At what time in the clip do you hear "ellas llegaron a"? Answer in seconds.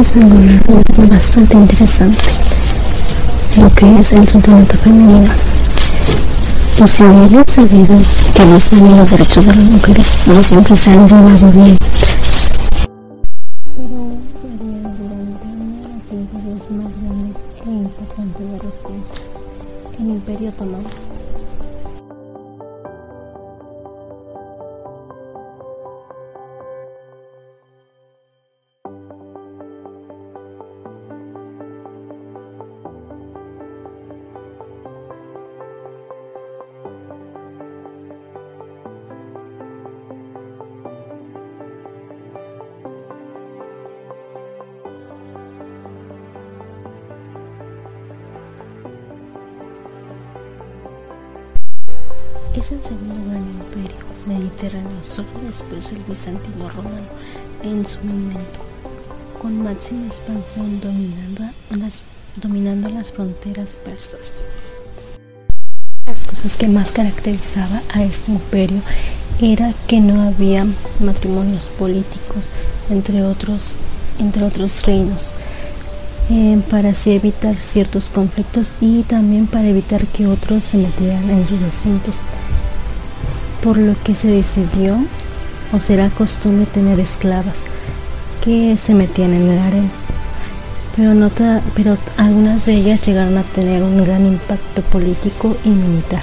92.74-93.42